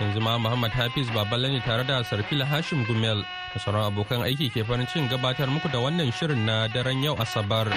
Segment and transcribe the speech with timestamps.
[0.00, 3.22] Yanzu ma Muhammad Hafiz Baballe ne tare da Sarfil Hashim Gumel
[3.52, 7.14] da sauran abokan aiki ke farin cikin gabatar muku da wannan shirin na daren yau
[7.16, 7.70] Asabar.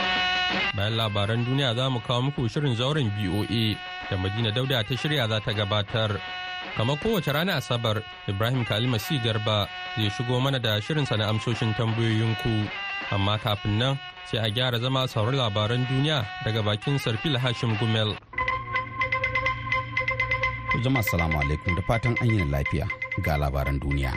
[0.75, 3.77] Bayan labaran duniya za mu kawo muku shirin zauren BOA
[4.09, 6.17] da Madina Dauda ta shirya za ta gabatar.
[6.77, 9.65] kamar kowace rana asabar ibrahim kalima si garba
[9.97, 12.53] zai shigo mana da shirinsa na amsoshin tambayoyinku
[13.11, 13.97] amma kafin nan
[14.29, 18.13] sai a gyara zama sauran labaran duniya daga bakin sarfil hashim gumel
[20.83, 22.87] jama'a salamu alaikum da fatan an yi lafiya
[23.23, 24.13] ga labaran duniya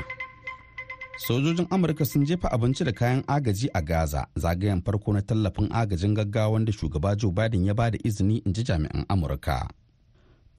[1.18, 6.14] sojojin amurka sun jefa abinci da kayan agaji a gaza zagayen farko na tallafin agajin
[6.14, 9.68] gaggawa wanda shugaba joe biden ya ba da izini in ji jami'an amurka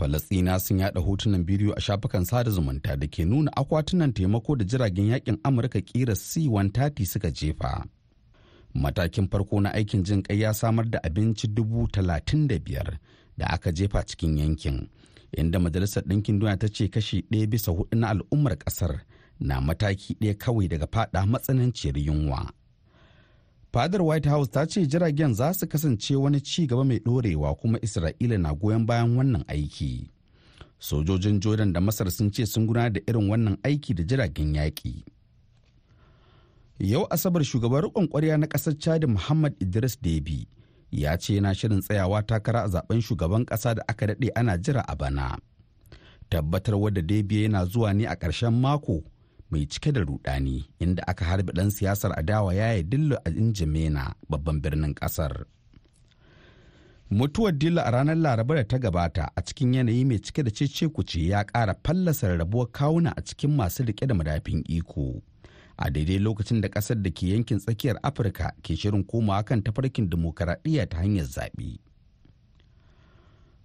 [0.01, 4.65] Falasɗina sun yada hotunan bidiyo a shafukan sada zumunta da ke nuna akwatunan taimako da
[4.65, 7.85] jiragen yaƙin Amurka kira C-130 suka jefa.
[8.73, 12.97] Matakin farko na aikin jin kai ya samar da abinci dubu talatin da biyar
[13.37, 14.89] da aka jefa cikin yankin,
[15.37, 18.99] inda Majalisar Ɗinkin Duniya ta ce kashi ɗaya bisa huɗu na al'ummar ƙasar
[19.39, 22.51] na mataki ɗaya kawai daga faɗa matsananciyar yunwa.
[23.73, 27.79] fadar white house ta ce jiragen za su kasance wani ci gaba mai ɗorewa kuma
[27.79, 30.11] isra'ila na goyon bayan wannan aiki
[30.79, 35.03] sojojin jordan da masar sun ce sun gudanar da irin wannan aiki da jiragen yaƙi
[36.79, 40.47] yau asabar shugaban riƙon ƙwarya na ƙasar chad muhammad idris debi
[40.91, 44.81] ya ce yana shirin tsayawa takara a zaɓen shugaban ƙasa da aka daɗe ana jira
[44.87, 45.37] a bana.
[46.29, 49.03] Tabbatar wadda debi yana zuwa ne a ƙarshen mako
[49.51, 54.13] mai cike da rudani inda aka harbi dan siyasar adawa ya yi dillo a injimena
[54.29, 55.45] babban birnin ƙasar
[57.11, 60.87] mutuwar dillo a ranar laraba da ta gabata a cikin yanayi mai cike da cece
[60.87, 65.21] kuce ya kara fallasa rarrabuwar kawuna a cikin masu riƙe da madafin iko.
[65.81, 70.09] A daidai lokacin da ƙasar da ke yankin tsakiyar afirka ke shirin komawa kan tafarkin
[70.09, 71.79] dimokuraɗiyya ta hanyar zaɓe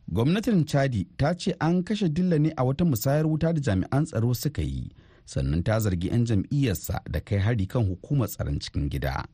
[0.08, 4.32] gwamnatin chadi ta ce an kashe dilla ne a wata musayar wuta da jami'an tsaro
[4.34, 4.88] suka yi
[5.26, 9.24] sannan ta zargi 'yan jam'iyyarsa da kai hari kan hukumar tsaron cikin gida.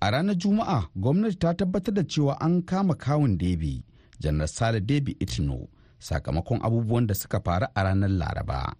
[0.00, 3.82] A ranar Juma'a, gwamnati ta tabbatar da cewa an kama kawun Debi,
[4.22, 5.66] janar Sale Debi Itno,
[5.98, 8.74] sakamakon abubuwan da suka faru a ranar Laraba.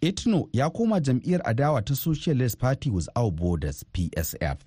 [0.00, 4.58] Itno ya koma jam'iyyar adawa ta Socialist Party Without Borders PSF.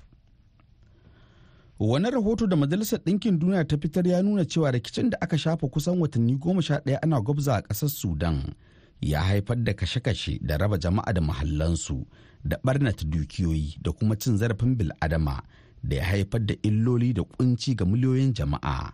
[1.79, 5.67] Wani rahoto da Majalisar Ɗinkin Duniya ta fitar ya nuna cewa rikicin da aka shafa
[5.67, 8.53] kusan watanni goma sha ɗaya ana gwabza a ƙasar Sudan
[9.01, 12.05] ya haifar da kashe-kashe da raba jama'a da mahallansu
[12.45, 15.41] da ɓarnata dukiyoyi da kuma cin zarafin bil'adama
[15.83, 18.93] da ya haifar da illoli da kunci ga miliyoyin jama'a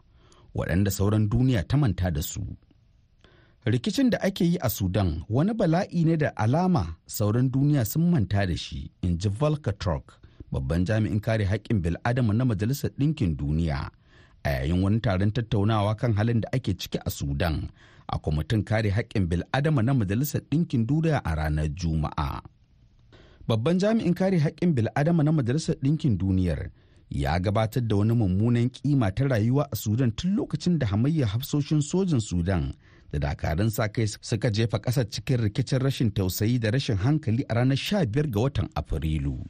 [0.55, 2.39] waɗanda sauran duniya ta manta da su.
[3.67, 8.45] Rikicin da ake yi a Sudan wani bala'i ne da alama sauran duniya sun manta
[8.47, 9.75] da shi, in ji Volker
[10.51, 13.89] babban jami'in kare haƙƙin bil'adama na Majalisar Ɗinkin Duniya,
[14.45, 17.69] a yayin wani taron tattaunawa kan halin da ake ciki a Sudan
[18.07, 22.39] a kwamitin kare haƙƙin bil'adama na Majalisar Ɗinkin Duniya a ranar Juma'a.
[23.49, 26.71] Babban jami'in kare haƙƙin bil'adama na Majalisar Ɗinkin Duniyar
[27.09, 31.81] ya gabatar da wani mummunan kima ta rayuwa a Sudan tun lokacin da hamayya hafsoshin
[31.81, 32.73] sojin Sudan
[33.11, 37.53] da dakarun sa kai suka jefa ƙasar cikin rikicin rashin tausayi da rashin hankali a
[37.55, 39.43] ranar 15 ga watan Afrilu.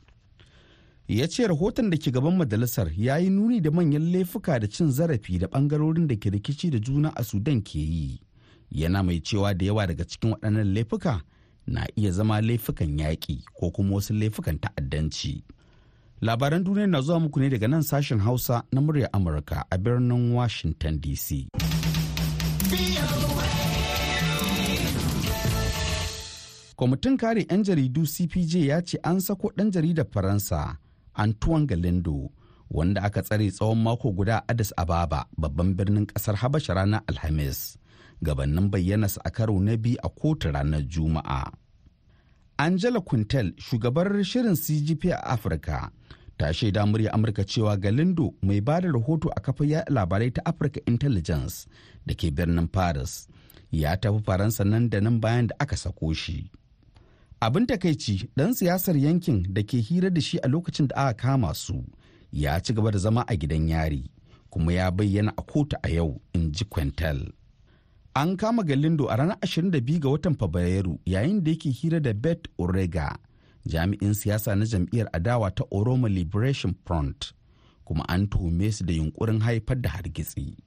[1.07, 4.91] ya ce rahoton da ke gaban majalisar ya yi nuni da manyan laifuka da cin
[4.91, 8.19] zarafi da ɓangarorin da ke rikici da juna a sudan ke yi.
[8.71, 11.21] Yana mai cewa da yawa daga cikin waɗannan laifuka
[11.67, 15.43] na iya zama laifukan yaƙi ko kuma wasu laifukan ta'addanci.
[16.21, 20.33] Labaran duniya na zuwa muku ne daga nan sashen hausa na murya amurka a birnin
[20.33, 21.47] washington dc
[26.77, 30.77] kwamitin kare 'yan jaridu cpj ya ce an sako ɗan jaridar faransa
[31.13, 32.29] antoine galindo
[32.71, 37.77] wanda aka tsare tsawon mako guda a addis ababa babban birnin ƙasar habasha ranar alhamis.
[38.21, 41.51] Gabanin bayyanarsa a karo na biyu a kotu ranar juma'a.
[42.57, 45.91] Angela quintel shugabar shirin cgp a afirka
[46.37, 50.41] ta shaida murya amurka cewa galindo mai ba da rahoto a kafa ya labarai ta
[50.45, 51.65] africa intelligence
[52.05, 53.27] da ke birnin paris
[53.71, 56.49] ya tafi faransa nan da nan bayan da aka sako shi.
[57.39, 61.53] Abin takaici ɗan siyasar yankin da ke hira da shi a lokacin da aka kama
[61.53, 61.83] su
[62.31, 64.09] ya ci gaba da zama a gidan yari
[64.49, 67.31] kuma ya bayyana a kotu a yau in ji quintel
[68.15, 72.47] an kama galindo a ranar 22 ga watan fabrairu yayin da yake hira da bet
[72.57, 73.17] orega
[73.65, 77.33] jami'in siyasa na jam'iyyar adawa ta oromo liberation front
[77.85, 80.57] kuma an tuhume su da yunkurin haifar da hargitsi.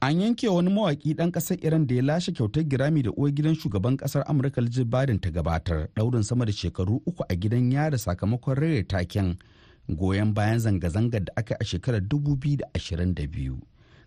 [0.00, 3.54] An yanke wani mawaƙi ɗan ƙasar iran da ya lashe kyautar girami da uwar gidan
[3.54, 7.96] shugaban ƙasar amurka jill biden ta gabatar ɗaurin sama da shekaru uku a gidan yada
[7.98, 9.38] sakamakon rere taken
[9.88, 13.58] goyon bayan zanga-zangar da aka a shekarar 2022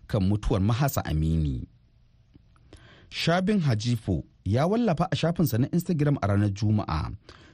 [0.06, 1.66] kan mutuwar mahasa amini.
[3.10, 7.12] Shabin hajifo ya wallafa a shafinsa na instagram a ranar juma'a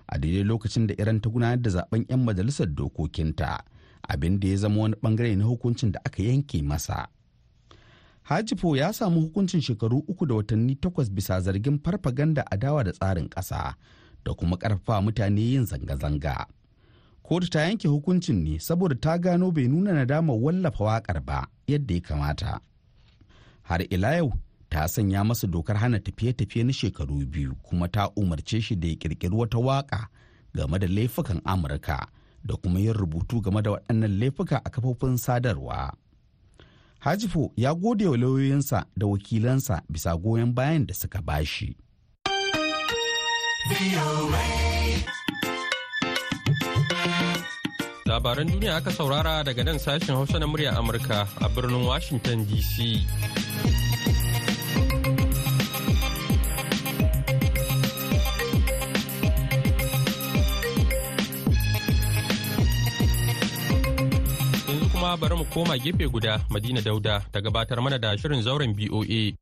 [0.08, 3.60] a daidai lokacin da iran ta gudanar da zaɓen 'yan majalisar dokokinta
[4.08, 7.08] abin da ya zama wani ɓangare na hukuncin da aka yanke masa.
[8.28, 13.28] Hajifo ya samu hukuncin shekaru uku da watanni takwas bisa zargin farfaganda adawa da tsarin
[13.28, 13.74] ƙasa
[14.24, 16.46] da kuma ƙarfafa mutane yin zanga-zanga.
[17.22, 21.94] Kotu ta yanke hukuncin ne saboda ta gano bai nuna nadamar wallafa waƙar ba yadda
[21.94, 22.60] ya kamata.
[23.62, 24.32] Har ila yau
[24.70, 28.94] ta sanya masa dokar hana tafiye-tafiye na shekaru biyu kuma ta umarce shi da ya
[28.98, 30.06] kirkiri wata waƙa
[30.54, 32.08] game da laifukan amurka
[32.44, 35.94] da kuma yin rubutu game da waɗannan laifuka a kafofin sadarwa.
[37.06, 41.76] Hajifo ya gode wa lauyoyinsa da wakilansa bisa goyon bayan da suka bashi.
[48.06, 52.74] Labaran duniya aka saurara daga nan sashen hausa na murya amurka a birnin washington dc
[65.16, 69.32] bari mu koma gefe guda Madina Dauda ta gabatar mana da shirin zauren BOA.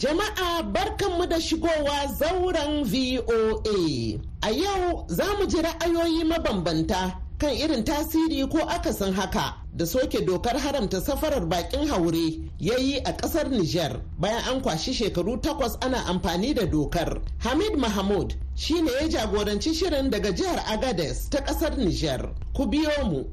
[0.00, 4.20] Jama'a barkanmu da shigowa zauren VOA.
[4.42, 10.20] A yau za mu ji ra'ayoyi mabambanta kan irin tasiri ko akasin haka da soke
[10.26, 15.76] dokar haramta safarar bakin haure ya yi a ƙasar Nijar bayan an kwashi shekaru takwas
[15.80, 17.20] ana amfani da dokar.
[17.38, 22.28] Hamid Mahmud shi ne ya jagoranci shirin daga jihar Agades ta ƙasar Nijar.
[22.52, 23.24] Ku biyo mu.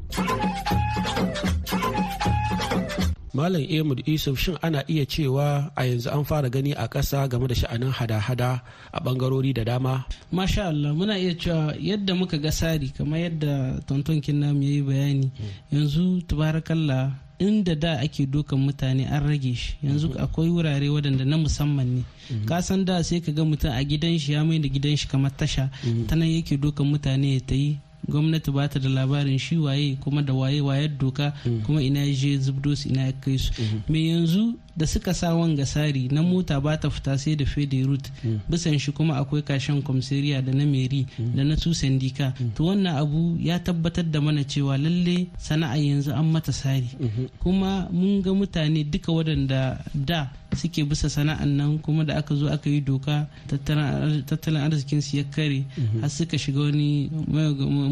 [3.34, 7.48] Malam Ehmud Yusuf shin ana iya cewa a yanzu an fara gani a ƙasa game
[7.48, 8.62] da sha'anin hada-hada
[8.94, 10.06] a ɓangarori da dama?
[10.32, 14.82] Masha Allah muna iya cewa yadda muka ga sari kamar yadda tonton namu ya yi
[14.82, 15.32] bayani
[15.72, 19.76] yanzu tubarakallah inda da ake dokan mutane an rage shi.
[19.84, 22.04] Yanzu akwai wurare waɗanda na musamman ne.
[22.46, 25.08] Ka san da sai ka ga mutum a gidan shi ya mai da gidan shi
[25.08, 25.70] kamar tasha
[26.08, 27.78] ta nan yake dokan mutane ya ta yi
[28.08, 31.34] gwamnati ba ta da labarin shi waye kuma da waye wayar doka
[31.66, 33.52] kuma ina ya je zubdo su ina ya kai su.
[33.90, 37.84] Me yanzu da suka sa wanga sari na mota ba ta fita sai da fede
[37.84, 38.10] route.
[38.50, 41.06] Bisan shi kuma akwai kashen komisariya da na meri
[41.36, 46.12] da na su sandika to wannan abu ya tabbatar da mana cewa lalle sana'a yanzu
[46.14, 46.90] an mata sari.
[47.40, 52.48] Kuma mun ga mutane duka waɗanda da suke bisa sana'an nan kuma da aka zo
[52.48, 55.66] aka yi doka tattalin arzikin su ya kare
[56.02, 57.10] har suka shiga wani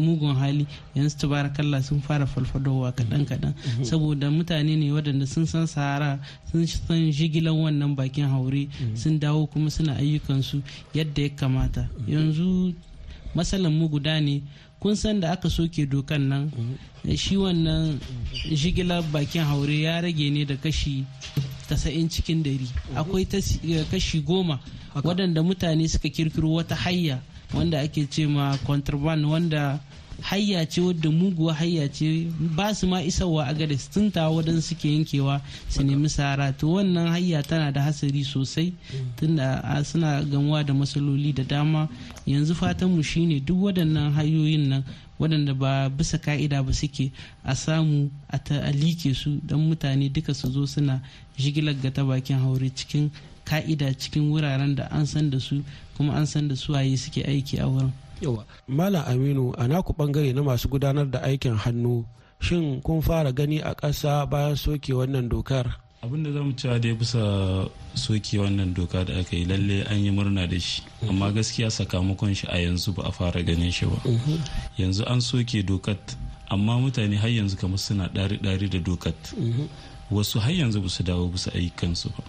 [0.00, 0.66] mugun hali.
[0.94, 3.54] Yanzu tabarakallah sun fara falfadowa kaɗan kaɗan.
[3.84, 6.18] Saboda mutane ne waɗanda sun san sahara
[6.50, 10.62] sun san jigilan wannan bakin haure sun dawo kuma suna ayyukansu
[10.94, 11.88] yadda ya kamata.
[12.08, 12.74] Yanzu
[13.34, 14.42] matsalan mu guda ne.
[14.80, 16.50] Kun san da aka soke dokan nan
[17.16, 18.00] shi wannan
[18.50, 21.04] jigilar bakin haure ya rage ne da kashi
[21.68, 23.26] tasa'in cikin dari akwai
[23.90, 24.60] kashi goma
[24.94, 27.20] waɗanda mutane suka kirkiro wata hayya
[27.54, 29.80] wanda ake ce ma contraband wanda
[30.22, 34.60] hayya ce wadda muguwa hayya ce ba su ma isarwa a gada tun ta wadan
[34.60, 36.52] suke yankewa su nemi sara.
[36.52, 38.72] To wannan hayya tana da hasari sosai
[39.16, 41.88] tunda suna gamuwa da matsaloli da dama.
[42.26, 44.84] Yanzu fatan mu shine duk waɗannan hanyoyin nan
[45.20, 47.12] waɗanda ba bisa ka'ida ba suke
[47.44, 48.38] a samu a
[48.72, 51.00] like su don mutane duka su zo suna
[51.38, 53.10] jigilar ga ta bakin haure cikin
[53.44, 55.62] ka'ida cikin wuraren da an san da su
[55.96, 57.92] kuma an san da su waye suke aiki a wurin.
[58.20, 62.04] Yawa malam aminu a naku ɓangare na masu gudanar da aikin hannu
[62.40, 65.85] shin kun fara gani a ƙasa bayan soke wannan dokar?
[66.06, 67.18] Abin da za mu cewa dai bisa
[67.94, 70.82] soke wannan doka da aka yi lalle an yi murna da shi.
[71.08, 73.96] Amma gaskiya sakamakon shi a yanzu ba a fara ganin shi ba.
[74.78, 76.16] Yanzu an soke dokat
[76.50, 79.34] amma mutane har yanzu kamar suna ɗari-ɗari da dokat
[80.10, 82.22] wasu har yanzu ba su dawo bisa ayyukansu ba.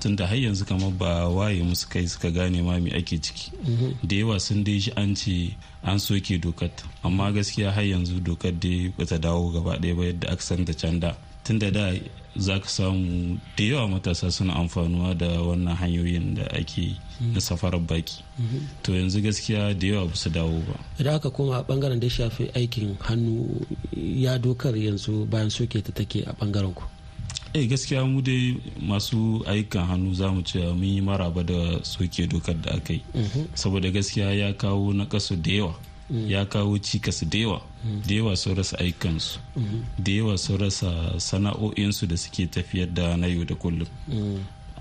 [0.00, 3.52] Tunda har yanzu kamar ba waye musu kai suka gane ma me ake ciki.
[4.02, 8.52] Da yawa sun dai shi an ce an soke dokat amma gaskiya har yanzu dokar
[8.58, 11.14] dai bata dawo gaba ɗaya ba yadda aka san da can da.
[11.44, 11.92] Tunda da
[12.36, 16.96] za ka samu da yawa matasa suna amfanuwa da wannan hanyoyin da ake
[17.34, 18.24] na safarar baki.
[18.82, 20.74] To yanzu gaskiya da yawa ba su dawo ba.
[20.98, 23.60] Idan aka koma a ɓangaren da shafi aikin hannu
[23.96, 26.84] ya dokar yanzu bayan soke ta take a ɓangaren ku?
[27.54, 32.26] Eh gaskiya mu dai masu ayyukan hannu za mu ce mun yi maraba da soke
[32.26, 33.02] dokar da aka yi.
[33.54, 35.74] Saboda gaskiya ya kawo na kasu da yawa.
[36.10, 37.60] Ya kawo cikas da yawa.
[38.06, 39.38] Da yawa sun rasa aikansu
[39.98, 43.86] da yawa sun rasa sana'o'insu da suke tafiyar da na yau da kullum.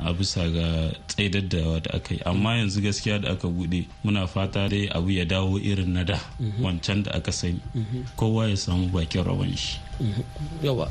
[0.02, 2.22] A bisa ga tsaidar da da aka yi.
[2.26, 6.18] Amma yanzu gaskiya da aka buɗe muna fata dai abu ya dawo irin na da
[6.60, 7.60] wancan da aka sani.
[8.18, 9.78] Kowa ya samu bakin rawan shi.
[10.66, 10.88] yawa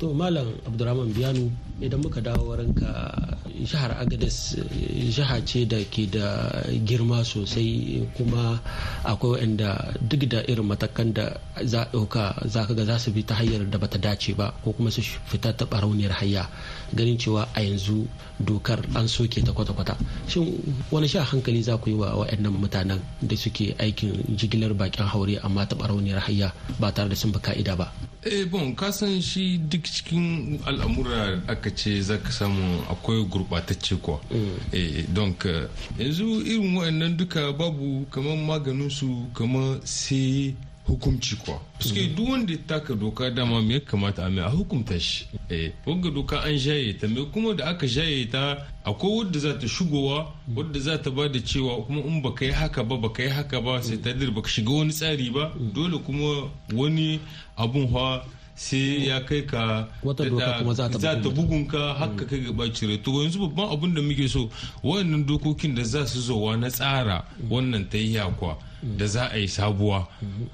[0.00, 1.50] to malam abdurrahman biyanu
[1.82, 2.90] idan muka dawo wurinka
[3.62, 4.58] jihar agades
[5.14, 6.50] jiha ce da ke da
[6.82, 8.58] girma sosai kuma
[9.06, 13.10] akwai wanda duk da irin matakan da za a ɗauka za ka ga za su
[13.14, 16.48] bi ta hanyar da bata dace ba ko kuma su fita ta barauniyar hayya.
[16.94, 18.06] Ganin cewa a yanzu
[18.40, 19.96] dokar an soke ta kwata-kwata.
[20.28, 20.58] Shin
[20.90, 25.38] wani sha hankali za ku yi wa waɗannan mutanen da suke aikin jigilar bakin haure
[25.42, 27.92] amma ta barauniyar hayya ba tare da sun bi ka'ida ba?
[28.24, 34.20] Eh bon kasan shi duk cikin al'amura aka ce za ka samu akwai gurɓatacce kuwa.
[34.72, 35.34] Eh don
[35.98, 40.54] yanzu irin waɗannan duka babu kamar maganin su kamar sai
[40.86, 41.58] hukumci kuwa.
[41.80, 45.26] Suke duk wanda ya taka doka dama me kamata a mai a hukumta shi?
[45.50, 49.54] Eh wanga doka an jaye ta me kuma da aka jaye ta akwai wadda za
[49.58, 53.22] ta shigowa wadda za ta ba da cewa kuma in baka yi haka ba baka
[53.22, 57.18] yi haka ba sai ta dir baka shiga wani tsari ba dole kuma wani
[57.56, 62.40] abun hawa sai ya kai ka Wata doka kuma za ta bugun ka haka kai
[62.40, 64.48] gaba cire to yanzu babban abun da muke so
[64.82, 69.38] wayannan dokokin da za su zowa na tsara wannan ta yi yakwa da za a
[69.38, 70.06] yi sabuwa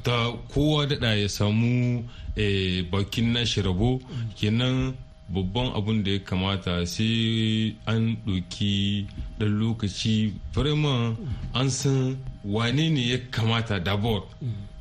[0.02, 2.04] ta kowa daɗa ya samu
[2.37, 4.00] eh, bakin nashi rabo.
[4.38, 4.95] Kenan
[5.28, 9.07] babban abun da ya kamata sai an ɗauki
[9.38, 10.33] ɗan lokaci.
[10.54, 11.16] Vraiment
[11.54, 14.23] an san wane ne ya kamata dabor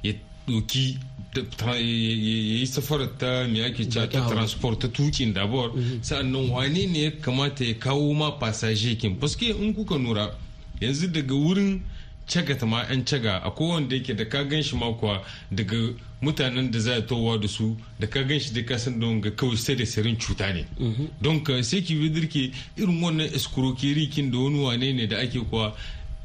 [0.03, 0.99] ya ta-
[1.35, 5.71] ya yi safarar ta me ake ta transport ta tukin dabor
[6.01, 10.35] sa'an nan wane ne ya kamata ya kawo ma passager kin paske in kuka nura
[10.81, 11.81] yanzu daga wurin
[12.27, 15.21] cagata ma 'yan caga a kowanne yake da ka gan shi ma kuwa
[15.51, 15.77] daga
[16.21, 19.21] mutanen da za a towa da su da ka gan shi da ka san don
[19.21, 20.65] ga kawai sai da sirin cuta ne
[21.21, 25.39] don ka sai ki dirke irin wannan escroquerie kin da wani wane ne da ake
[25.49, 25.75] kuwa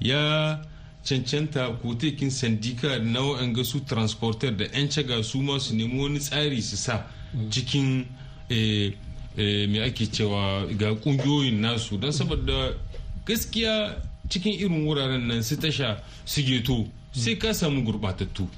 [0.00, 0.61] ya
[1.04, 6.18] cancanta kotekin sandika na wa'anga su transporter da 'yan caga su ma su nemi wani
[6.18, 7.06] tsari su sa
[7.50, 8.06] cikin
[8.49, 8.92] eh,
[9.37, 11.99] eh, me ake cewa ga ƙungiyoyin nasu.
[11.99, 12.75] Don saboda
[13.26, 18.49] gaskiya cikin irin wuraren nan su tasha su geto sai ka samu gurbatattu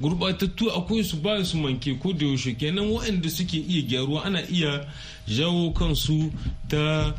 [0.00, 2.54] gurbatattu akwai su ba su manke ko da yaushe.
[2.56, 4.86] Kenan waɗanda suke iya gyaruwa ana iya
[5.26, 6.30] jawo kansu
[6.68, 7.14] ta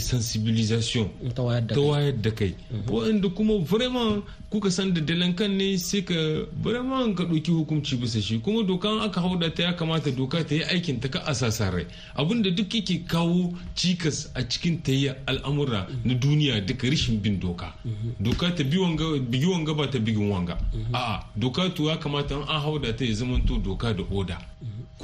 [0.00, 1.08] sensibilisation.
[1.34, 2.50] Ta wayar da kai.
[2.50, 2.54] kai.
[2.88, 6.14] Waɗanda kuma vraiment kuka san da dalankan ne sai ka
[6.62, 8.38] vraiment ka ɗauki hukunci bisa shi.
[8.40, 11.86] Kuma dokan aka hauda ta ya kamata doka ta yi aikin ta ka asasa rai.
[12.16, 17.38] Abinda duk yake kawo cikas a cikin ta yi al'amura na duniya duka rashin bin
[17.40, 17.72] doka.
[18.20, 20.58] Doka ta bigi wanga ba ta bigin wanga.
[20.92, 24.38] A'a doka to ya kamata an hauda ta ya zamanto doka da oda.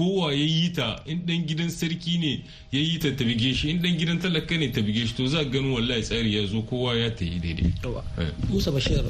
[0.01, 2.33] Kowa ya yi ta in dan gidan sarki ne
[2.73, 5.27] ya yi ta ta bige shi in dan gidan talaka ne ta bige shi to
[5.29, 8.01] za ganin wallahi tsari ya zo kowa ya ta yi daidai Yawa.
[8.17, 8.33] Eh.
[8.49, 9.05] musa bashir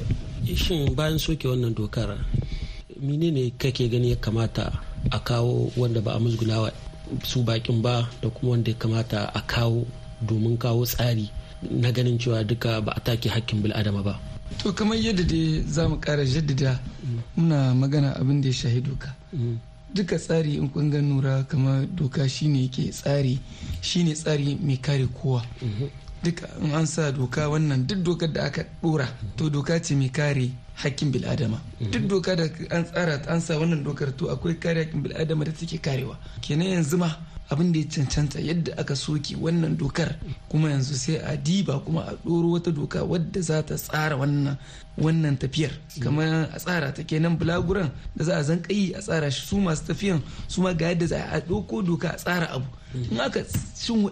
[0.56, 2.18] shin bayan soke wannan dokar
[2.98, 4.82] menene kake gani ya kamata
[5.14, 6.72] a kawo wanda ba a musgunawa
[7.22, 9.86] su bakin ba da kuma wanda ya kamata a kawo
[10.26, 11.30] domin kawo tsari
[11.70, 14.18] na ganin cewa duka ba a take hakkin bil'adama ba
[14.58, 16.82] to kamar yadda dai za mu kara jaddada
[17.38, 19.14] muna magana abin da ya shahi doka
[19.94, 23.38] duka tsari in kun ga nura kamar doka shine yake tsari
[23.80, 25.42] shine tsari mai kare kowa.
[26.22, 30.08] Duka in an sa doka wannan duk dokar da aka dora to doka ce mai
[30.10, 31.60] kare hakkin bil'adama.
[31.90, 35.52] Duk doka da an tsara an sa wannan dokar to akwai kare hakkin bil'adama da
[35.52, 36.16] take karewa.
[36.40, 37.10] Kenan yanzu ma
[37.50, 40.16] abin da ya cancanta yadda aka soke wannan dokar
[40.48, 44.56] kuma yanzu sai a diba kuma a ɗoro wata doka wadda za ta tsara wannan
[44.98, 45.70] wannan tafiyar.
[46.00, 49.56] Kamar a tsara ta kenan bulaguran da za a zan kai a tsara shi su
[49.60, 52.66] masu tafiyan su ma ga yadda za a ɗauko doka a tsara abu.
[53.10, 53.44] In aka
[53.76, 54.10] shin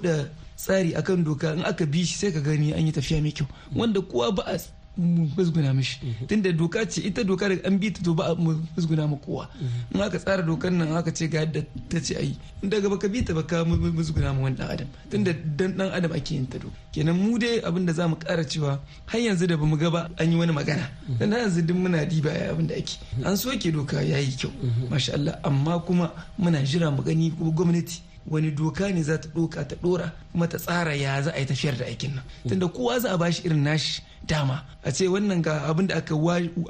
[0.57, 3.47] tsari akan doka in aka bi shi sai ka gani an yi tafiya mai kyau.
[3.75, 4.59] Wanda kowa ba a
[4.99, 6.01] musguna mishi.
[6.27, 9.49] Tunda doka ce ita doka da an bi ta to ba a musguna ma kowa.
[9.95, 13.09] In aka tsara dokar nan aka ce ga yadda ta ce ayi in daga baka
[13.09, 14.89] bi ta baka musguna ma wani dan adam.
[15.11, 18.17] Tunda dan dan adam ake yin ta doka kenan mu dai abin da za mu
[18.17, 20.91] kara cewa har yanzu da ba mu ga ba an yi wani magana.
[21.19, 22.99] Dan har yanzu duk muna diba ya abin da ake.
[23.25, 24.51] An soke doka yayi kyau
[24.91, 25.39] masha Allah.
[25.45, 30.13] Amma kuma muna jira mu gani gwamnati wani doka ne za ta doka ta dora
[30.33, 32.25] kuma ta tsara ya za a yi tafiyar da aikin nan.
[32.49, 34.65] Tunda kowa za a bashi irin nashi dama.
[34.85, 36.15] A ce wannan ga abin da aka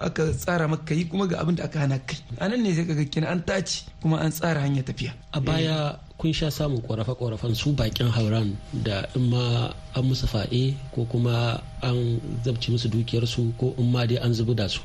[0.00, 2.84] aka tsara maka yi kuma ga abin da aka hana kai a nan ne sai
[2.86, 5.12] kaga kina an tace kuma an tsara hanyar tafiya.
[5.32, 10.74] A baya kun sha samun korafe-korafen su bakin hauran da in ma an musu faɗe
[10.94, 14.80] ko kuma an zabci musu dukiyarsu ko in ma dai an zubi da su.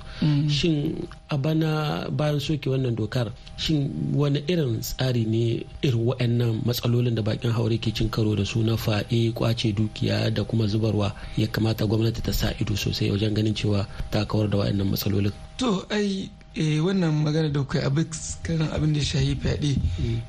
[0.48, 7.16] Shin a bana bayan soke wannan dokar shin wani irin tsari ne irin waɗannan matsalolin
[7.16, 11.14] da bakin haure ke cin karo da su na faɗe ƙwace dukiya da kuma zubarwa
[11.38, 15.34] ya kamata gwamnati ta sa ido sosai wajen ganin cewa ta kawar da waɗannan matsalolin?
[15.58, 18.06] To ai eh wannan magana da kai abin
[18.46, 19.74] kan abin da shahi fyaɗe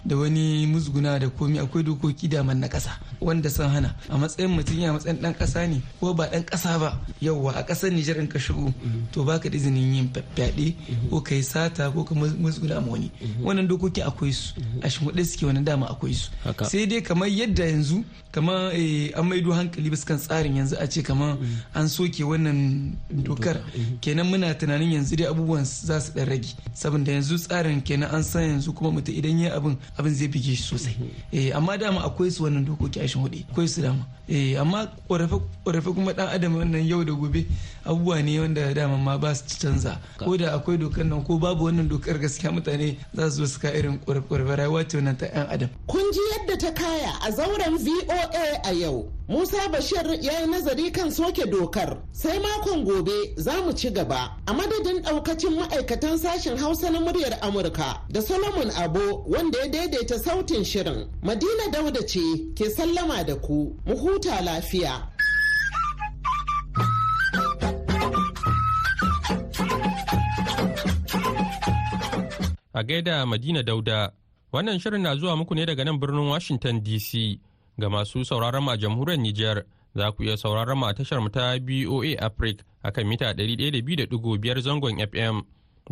[0.04, 3.94] da wani musguna da komi akwai dokoki da na ƙasa wanda sun hana.
[4.08, 7.00] A matsayin mutum ya matsayin ɗan ƙasa ne ko ba ɗan ƙasa ba?
[7.20, 8.72] Yauwa a ƙasar Nijar in ka shigo
[9.12, 10.74] to baka da izinin yin fyaɗe
[11.10, 13.10] ko kai sata ko ka musguna ma wani.
[13.42, 14.54] Wannan dokoki akwai su.
[14.82, 16.30] A shimfiɗe suke wani dama akwai su.
[16.64, 21.02] Sai dai kamar yadda yanzu kamar an maido hankali bisa kan tsarin yanzu a ce
[21.02, 21.36] kamar
[21.74, 23.60] an soke wannan dokar.
[24.00, 28.22] Kenan muna tunanin yanzu dai abubuwan za su dan rage saboda yanzu tsarin kenan an
[28.22, 30.96] san yanzu kuma mutum idan ya abin abin zai bige shi sosai.
[31.32, 34.06] Eh amma dama akwai su wannan dokoki a huɗu akwai su dama.
[34.28, 37.46] Eh amma ƙorafe kuma dan adam wannan yau da gobe
[37.84, 40.00] abubuwa ne wanda dama ma ba su canza.
[40.18, 43.60] Ko da akwai dokar nan ko babu wannan dokar gaskiya mutane za su zo su
[43.60, 45.68] ka irin ƙorafe rayuwa ce wannan ta yan adam.
[45.86, 49.10] Kun ji yadda ta kaya a zauren VOA a yau.
[49.28, 51.96] Musa Bashir ya yi nazari kan soke dokar.
[52.12, 54.36] Sai makon gobe za mu ci gaba.
[54.46, 55.56] A madadin daukacin
[56.04, 61.70] ma'aikatan sashen Hausa na muryar Amurka da Solomon Abo wanda ya daidaita sautin shirin Madina
[61.72, 62.20] Dauda ce
[62.54, 65.08] ke sallama da ku mu huta lafiya.
[72.74, 74.12] A gaida Madina Dauda,
[74.52, 77.40] wannan shirin na zuwa muku ne daga nan birnin Washington DC.
[77.80, 79.64] Ga masu sauraron a jamhuriyar Nijar,
[79.96, 84.60] za ku iya sauraron mu a tashar mu ta BOA Africa a kan mita 102.5
[84.60, 85.42] zangon FM.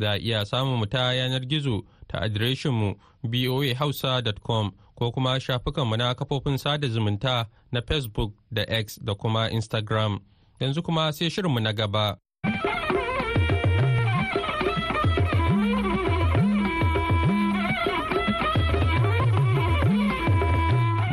[0.01, 5.87] Za a iya samun mu ta yanar gizo ta adireshin mu boahausa.com ko kuma shafukan
[5.87, 10.21] mu na kafofin sada zumunta na Facebook da X da kuma Instagram.
[10.61, 12.17] Yanzu kuma sai shirinmu na gaba.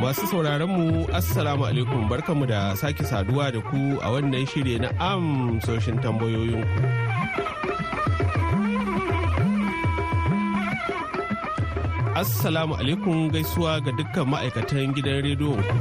[0.00, 4.88] Masu sauraron mu Assalamu alaikum barkanmu da sake saduwa da ku a wannan shirye na
[4.98, 7.09] amsoshin tambayoyinku.
[12.20, 15.76] Assalamu alaikum gaisuwa ga dukkan ma'aikatan gidan rediyon ku.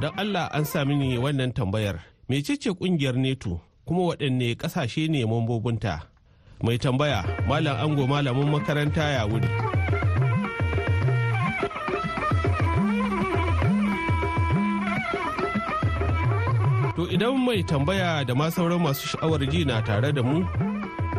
[0.00, 2.00] Don Allah an sami ni wannan tambayar.
[2.24, 6.08] Mecece ƙungiyar neto kuma waɗanne ƙasashe ne mambobinta?
[6.64, 9.44] Mai tambaya, Malam Ango Malamin makaranta ya wuri.
[16.96, 20.48] To idan mai tambaya da ma sauran masu sha'awar ji na tare da mu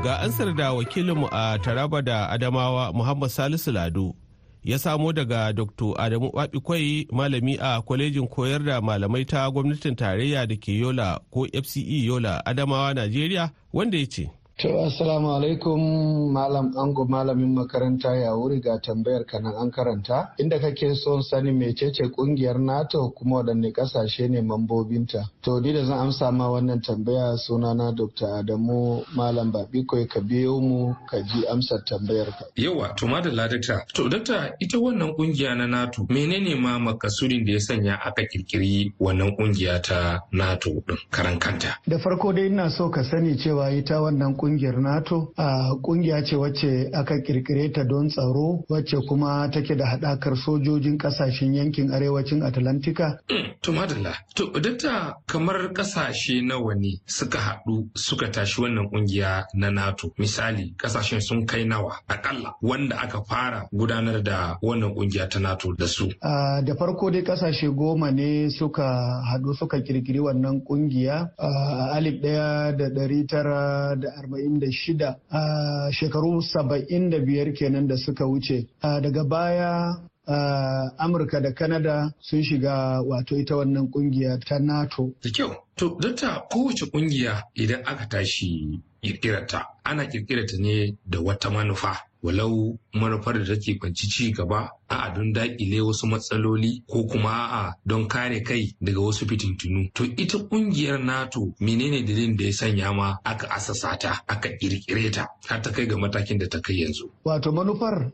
[0.04, 4.16] ga ansar da wakilinmu a Taraba da Adamawa Muhammad Salisu Lado
[4.64, 5.94] ya samo daga Dr.
[6.02, 11.48] Adamu Babikwai malami a kwalejin koyar da malamai ta gwamnatin tarayya da ke Yola ko
[11.64, 14.30] FCE Yola Adamawa Najeriya wanda ya ce.
[14.64, 20.32] To assalamu alaikum malam ango malamin makaranta ya wuri ga tambayar ka nan an karanta
[20.40, 25.28] inda kake son sani mecece ƙungiyar NATO kuma waɗanne ƙasashe ne mambobinta.
[25.42, 28.26] To ni da zan amsa ma wannan tambaya sunana Dr.
[28.40, 32.46] Adamu Malam Babiko ka biyo mu ka ji amsar tambayar ka.
[32.56, 33.84] Yawa to madalla dakta.
[33.94, 38.94] To dakta ita wannan ƙungiya na NATO menene ma makasudin da ya sanya aka kirkiri
[38.98, 41.76] wannan ƙungiya ta NATO din karan kanta.
[41.86, 46.36] Da farko dai ina so ka sani cewa ita wannan ƙungiyar NATO a ƙungiya ce
[46.36, 52.44] wacce aka kirkire ta don tsaro wacce kuma take da haɗakar sojojin ƙasashen yankin arewacin
[52.44, 53.18] Atlantika.
[53.62, 59.70] To madalla, to dakta kamar ƙasashe nawa ne suka haɗu suka tashi wannan ƙungiya na
[59.72, 65.40] NATO misali ƙasashen sun kai nawa akalla wanda aka fara gudanar da wannan ƙungiya ta
[65.40, 66.10] NATO da su.
[66.22, 68.84] Da farko dai ƙasashe goma ne suka
[69.32, 75.20] haɗu suka kirkiri wannan ƙungiya a alif ɗaya da ɗari tara da arba'in da shida
[75.32, 79.94] a shekaru saba'in da biyar kenan da suka wuce daga baya
[80.26, 85.12] Uh, Amurka da Kanada sun shiga wato ita wannan ƙungiya ta NATO.
[85.22, 91.50] Da kyau, to data kowace ƙungiya idan aka tashi kirkirarta ana kirkirarta ne da wata
[91.52, 92.00] manufa.
[92.24, 97.74] walau manufar da take kwanci ci gaba a'a don daƙile wasu matsaloli ko kuma a'a
[97.86, 102.94] don kare kai daga wasu fitintunu to ita ƙungiyar nato menene dalilin da ya sanya
[102.94, 106.74] ma aka asasa ta aka ƙirƙire ta har ta kai ga matakin da ta kai
[106.84, 107.10] yanzu?
[107.26, 108.12] Wato manufar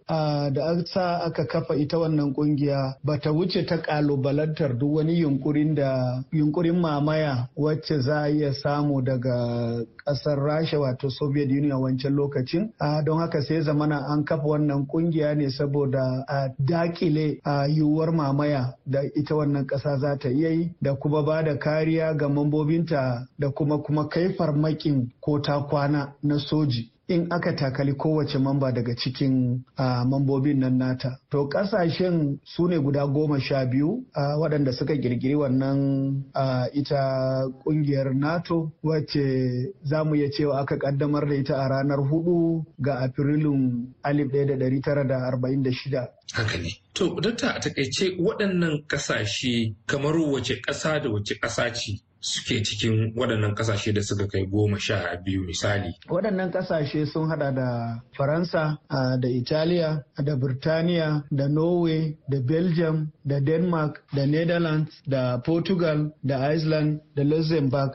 [0.53, 6.23] da sa aka kafa ita wannan ƙungiya bata wuce ta ƙalubalantar duk wani yunkurin da
[6.32, 12.71] yunkurin mamaya wacce za a iya samu daga ƙasar rasha wato soviet union wancan lokacin.
[13.05, 16.25] Don haka sai zamana an kafa wannan ƙungiya ne saboda
[16.60, 21.56] daƙile a yiwuwar mamaya da ita wannan ƙasa za ta yi da kuma ba da
[21.60, 26.91] kariya ga mambobinta da kuma kuma kai farmakin ko ta kwana na soji.
[27.10, 31.17] In aka takali kowace mamba daga cikin uh, mambobin nan nata.
[31.32, 37.45] To ƙasashen su ne guda goma sha biyu uh, waɗanda suka girgiri wannan uh, ita
[37.65, 42.95] ƙungiyar NATO wacce za mu iya cewa aka ƙaddamar da ita a ranar huɗu ga
[43.00, 46.08] Afrilun 1946.
[46.34, 46.69] Haka ne.
[46.93, 53.13] To, dakta a taƙaice waɗannan ƙasashe kamar wace ƙasa da wace ƙasa ce suke cikin
[53.15, 55.93] waɗannan ƙasashe da suka kai goma sha biyu misali.
[56.08, 63.39] Waɗannan ƙasashe sun hada da Faransa da Italiya da Birtaniya da Norway da Belgium da
[63.39, 67.91] Denmark da Netherlands da Portugal da Iceland da Luxembourg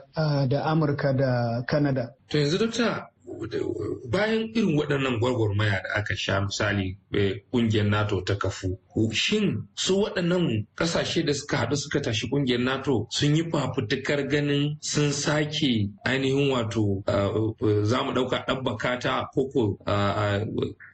[0.49, 2.15] da Amurka da Canada.
[2.31, 3.14] To yanzu dokta
[4.11, 6.97] bayan irin waɗannan gwargwarmaya da aka sha misali
[7.53, 8.79] ƙungiyar nato ta kafu
[9.13, 14.77] shin su waɗannan ƙasashe da suka haɗu suka tashi ƙungiyar nato sun yi fafutukar ganin
[14.81, 17.03] sun sake ainihin wato
[17.85, 19.79] za mu ɗauka ɗabbaka ta ko ko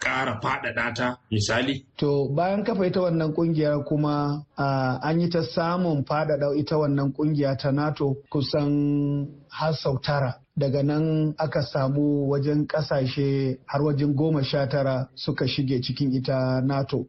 [0.01, 1.85] ƙara faɗaɗa ta misali?
[1.97, 4.45] To bayan kafa ita wannan ƙungiya kuma
[5.03, 10.35] an yi ta samun faɗaɗa ita wannan ƙungiya ta nato kusan har sau tara.
[10.57, 16.61] Daga nan aka samu wajen ƙasashe har wajen goma sha tara suka shige cikin ita
[16.65, 17.07] nato.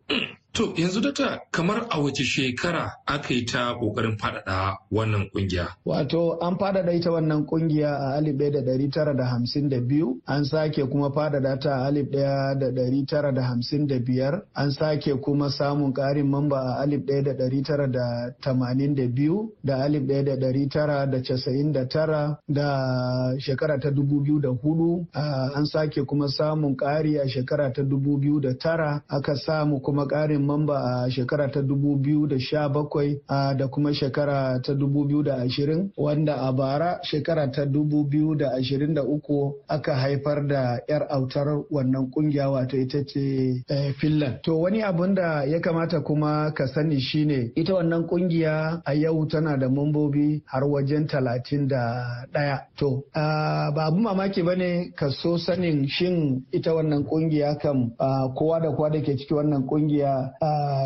[0.54, 5.68] To yanzu data kamar a wace shekara aka yi ta ƙoƙarin faɗaɗa wannan ƙungiya?
[5.86, 9.80] Wato an faɗaɗa ita wannan ƙungiya a alif ɗaya da ɗari tara da hamsin da
[9.80, 13.96] biyu, an sake kuma faɗaɗa ta a alif ɗaya da ɗari tara da hamsin da
[14.00, 18.94] biyar, an sake kuma samun ƙarin mamba a alif ɗaya da ɗari tara da tamanin
[18.94, 23.90] da biyu, da alif ɗaya da ɗari tara da casa'in da tara, da shekara ta
[23.90, 25.08] dubu biyu da huɗu,
[25.56, 30.06] an sake kuma samun ƙari a shekara ta dubu biyu da tara, aka samu kuma
[30.06, 37.48] ƙarin mamba a shekara ta 2017 da kuma shekara ta 2020 wanda a bara shekara
[37.52, 43.64] ta 2023 aka haifar da 'yar autar wannan ƙungiya wato ita ce
[44.00, 44.42] Finland.
[44.44, 49.26] To wani abun da ya kamata kuma ka sani shine ita wannan ƙungiya a yau
[49.28, 52.60] tana da mambobi har wajen talatin da ɗaya.
[52.78, 57.92] To ba abu mamaki ba ne ka so sanin shin ita wannan ƙungiya kam
[58.36, 60.31] kowa da kowa da ke ciki wannan ƙungiya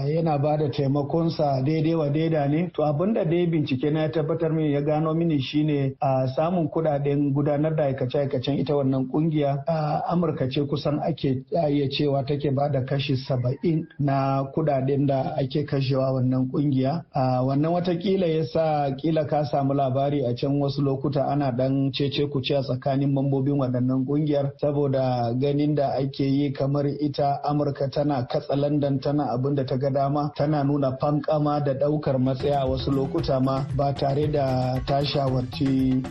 [0.08, 2.69] Yana ba da taimakonsa daidai wa daida ne.
[2.73, 6.67] To abin da dai bincike na ya tabbatar mini ya gano mini shine a samun
[6.69, 12.51] kuɗaɗen gudanar da aikace-aikacen ita wannan ƙungiya a amurka ce kusan ake iya cewa take
[12.51, 17.03] ba da kashi saba'in na kuɗaɗen da ake kashewa wannan ƙungiya
[17.43, 22.27] wannan wataƙila ya sa kila ka samu labari a can wasu lokuta ana dan cece
[22.31, 28.25] kuce a tsakanin mambobin waɗannan ƙungiyar saboda ganin da ake yi kamar ita amurka tana
[28.27, 32.65] katsa landan tana abin da ta ga dama tana nuna fankama da ɗaukar matsaya a
[32.65, 36.02] wasu lokuta ma ba tare da ta shawarci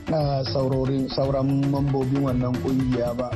[1.08, 3.30] sauran mambobin wannan ƙungiya ba.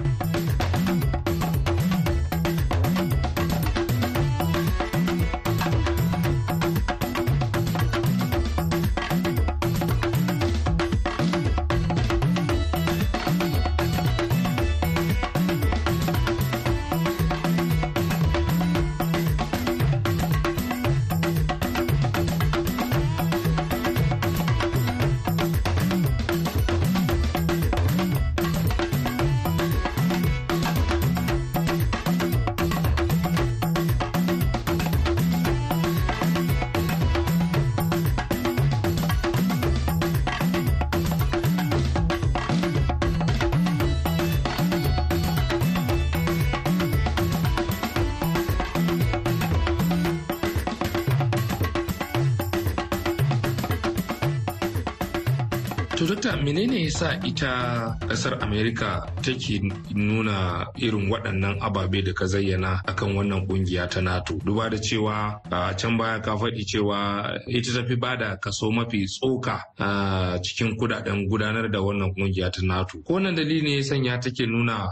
[56.18, 59.62] Dokta menene yasa ita ƙasar Amerika take
[59.94, 64.34] nuna irin waɗannan ababe da ka zayyana akan wannan ƙungiya ta NATO?
[64.44, 69.06] Duba da cewa a can baya ka faɗi cewa ita tafi ba da kaso mafi
[69.06, 72.98] tsoka a cikin kuɗaɗen gudanar da wannan ƙungiya ta NATO.
[73.06, 74.88] Ko wannan dalili ne ya sanya take nuna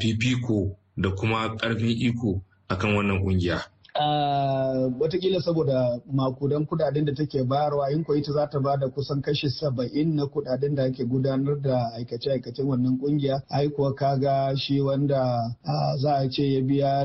[0.00, 3.62] fifiko da kuma ƙarfin iko akan wannan ƙungiya.
[4.00, 9.22] Uh, wataƙila saboda makudan kuɗaɗen da take bayarwa in ita za ta ba da kusan
[9.22, 14.80] kashi saba'in na kuɗaɗen da ake gudanar da aikace-aikacen wannan ƙungiya ai kuwa kaga shi
[14.80, 15.22] wanda
[15.64, 17.04] uh, za a ce ya biya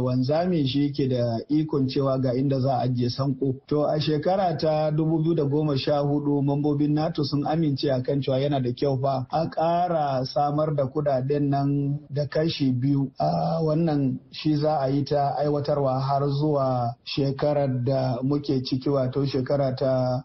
[0.00, 3.54] wanzami shi ke da ikon cewa ga inda za a ajiye sanko.
[3.68, 8.96] To a shekara ta 2014 mambobin nato sun amince a kan cewa yana da kyau
[8.98, 13.12] fa a ƙara samar da kuɗaɗen nan da kashi biyu.
[13.20, 19.26] Uh, wannan shi za a yi ta aiwatarwa har zuwa shekarar da muke ciki wato
[19.26, 20.22] shekara ta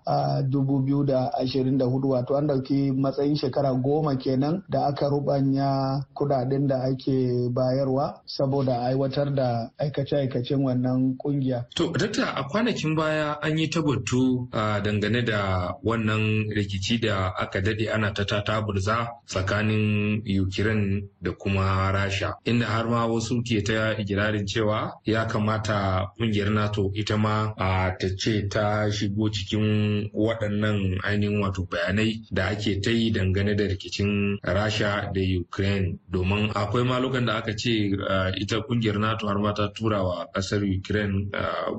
[0.50, 5.10] dubu biyu da ashirin da huɗu wato an ɗauki matsayin shekara goma kenan da aka
[5.10, 11.65] rubanya kuɗaɗen da ake bayarwa saboda aiwatar da aikace-aikacen wannan ƙungiya.
[11.76, 17.89] To, dakta a kwanakin baya an yi tabbatu dangane da wannan rikici da aka daɗe
[17.94, 24.46] ana ta taburza tsakanin Ukraine da kuma Rasha, inda har ma wasu ke ta igirarin
[24.46, 31.67] cewa ya kamata ƙungiyar nato ita ma ta ce ta shigo cikin waɗannan ainihin wato
[31.69, 35.99] bayanai da ake ta yi dangane da rikicin rasha da ukraine.
[36.12, 37.91] Domin akwai malukan da aka ce
[38.38, 41.29] ita ƙungiyar nato har ma ta tura wa ƙasar ukraine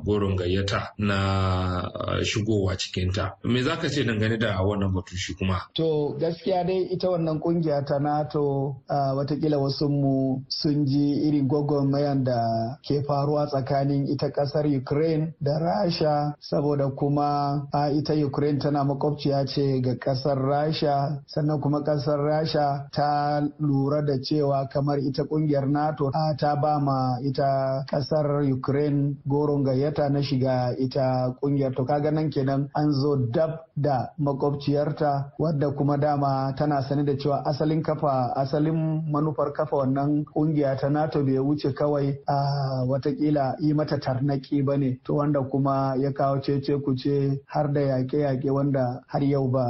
[0.04, 1.82] goron gayyata na
[2.22, 3.32] shigowa cikinta.
[3.44, 5.60] Me za ka ce dangane da wannan batu shi kuma?
[5.74, 12.24] To gaskiya dai ita wannan ƙungiya ta nato wataƙila wasu mu sun ji irin gwagwarmayan
[12.24, 18.84] da ke faruwa tsakanin ita ƙasar Ukraine da Rasha saboda kuma a ita Ukraine tana
[18.84, 21.22] makwabciya ce ga ƙasar Rasha.
[21.26, 27.18] Sannan kuma ƙasar Rasha ta lura da cewa kamar ita ƙungiyar NATO ta ba ma
[27.22, 33.16] ita ƙasar Ukraine goron gayyata na shiga ita ƙungiyar to kaga nan kenan an zo
[33.16, 39.76] dab da makwabciyarta wadda kuma dama tana sani da cewa asalin kafa asalin manufar kafa
[39.76, 45.14] wannan ƙungiya ta NATO bai wuce kawai a wataƙila yi mata tarnaki ba ne to
[45.14, 49.64] wanda kuma ya kawo cece kuce har da yaƙe-yaƙe wanda har yau ba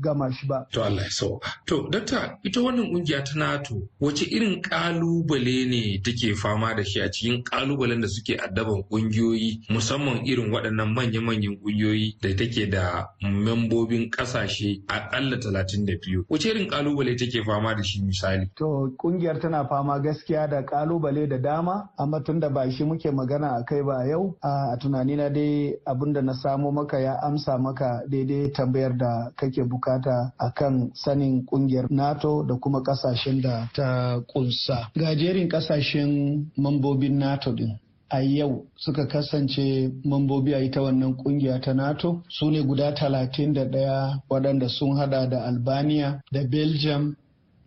[0.00, 0.66] gama shi ba.
[0.72, 1.40] To Allah ya so.
[1.66, 7.00] To dakta ita wannan ƙungiya ta NATO wace irin ƙalubale ne take fama da shi
[7.00, 13.06] a cikin kalubalen da suke addaban kungiyoyi musamman irin waɗannan manya-manyan kungiyoyi da take da
[13.22, 16.24] membobin ƙasashe aƙalla talatin da biyu.
[16.28, 18.50] Wace irin ƙalubale take fama da shi misali?
[18.56, 23.10] To ƙungiyar tana fama gaskiya da ƙalubale da dama amma tun da ba shi muke
[23.12, 24.36] magana a kai ba yau.
[24.42, 29.62] A tunanina dai abin da na samo maka ya amsa maka daidai tambayar da kake
[29.64, 34.90] buƙata akan sanin ƙungiyar nato da kuma ƙasashen da ta kunsa.
[34.94, 37.78] Gajerin ƙasashen mambobin nato din.
[38.10, 42.22] A yau suka kasance mambobi a ita wannan ƙungiya ta nato.
[42.28, 47.16] Su ne guda talatin da ɗaya waɗanda sun hada da albania da belgium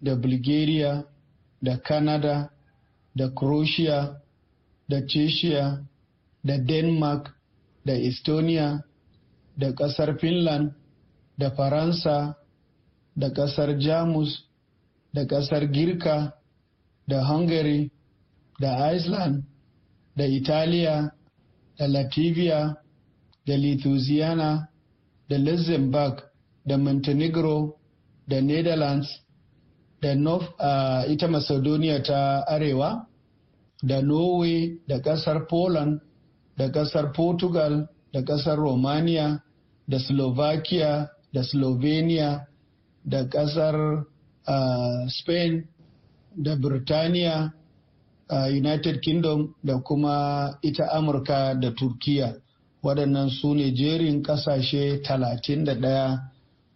[0.02, 1.04] da bulgaria
[1.62, 2.50] da canada
[3.16, 4.20] da croatia
[4.94, 5.82] da Czechia
[6.44, 7.34] da Denmark
[7.86, 8.84] da Estonia
[9.58, 10.72] da ƙasar Finland
[11.38, 12.36] da Faransa
[13.16, 14.46] da ƙasar Jamus
[15.14, 16.34] da ƙasar Girka
[17.08, 17.92] da Hungary
[18.60, 19.44] da Iceland
[20.16, 21.12] da Italiya
[21.78, 22.76] da Latvia
[23.46, 24.70] da Lithuania
[25.30, 26.22] da Luxembourg
[26.66, 27.76] da Montenegro
[28.28, 29.08] da Netherlands
[30.02, 33.08] da North uh, ita Macedonia ta Arewa.
[33.84, 36.00] Da Norway da ƙasar Poland
[36.58, 39.44] da ƙasar Portugal da ƙasar Romania
[39.88, 42.48] da Slovakia da Slovenia
[43.06, 44.06] da ƙasar
[44.48, 45.68] uh, Spain
[46.36, 47.52] da Birtaniya
[48.30, 52.36] uh, United Kingdom da kuma ita Amurka da Turkiya.
[52.84, 56.20] Waɗannan su ne jerin ƙasashe 31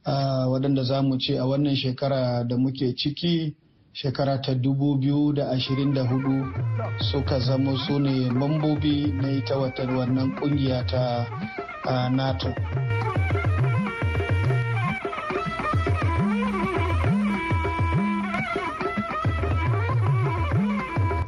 [0.06, 3.56] uh, waɗanda za mu ce a wannan shekara da muke ciki.
[3.98, 11.26] Shekara ta 2024 suka zama su ne mambobi na ita watan wannan ƙungiya ta
[12.14, 12.54] nato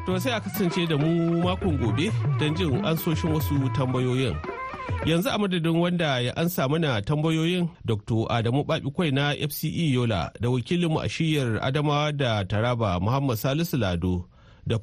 [0.06, 4.36] To sai a kasance da mu makon gobe don jin ansoshin wasu tambayoyin.
[5.06, 10.50] Yanzu a madadin wanda ya ansa mana tambayoyin dr adamu babikwai na fce yola da
[10.50, 14.26] wakilinmu a shiyar adamawa da taraba muhammad salisu lado
[14.68, 14.78] da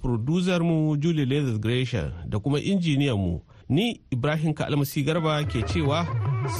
[0.60, 6.06] mu julie leathers gresham da kuma injiniyan mu ni ibrahim kalmasi garba ke cewa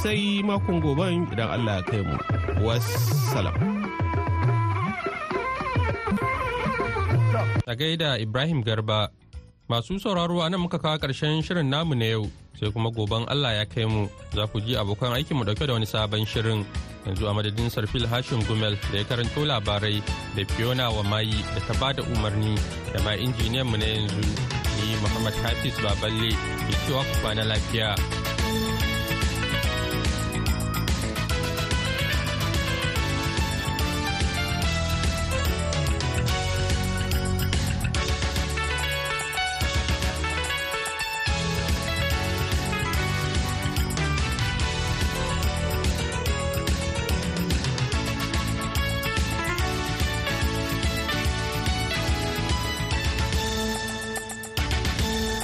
[0.03, 2.17] sai makon goben idan allah kai mu.
[2.65, 3.55] Wassalam.
[7.67, 9.11] A gaida ibrahim garba
[9.69, 12.31] masu sauraro a nan muka kawo ƙarshen shirin namu na yau.
[12.61, 15.87] Sai kuma goben Allah ya kai mu za ku ji abokan aikinmu ɗauke da wani
[15.87, 16.65] sabon shirin.
[17.07, 20.03] Yanzu a madadin sarfil hashim gumel da ya karanto labarai
[20.37, 22.57] da fiona wa mayi da ta ba da umarni
[22.93, 24.21] da ma injiniyan mu na yanzu
[24.77, 26.31] ni muhammad hafiz baballe
[26.67, 27.95] ke cewa ku na lafiya.